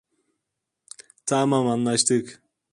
[1.25, 2.43] Tamam, anlaştık.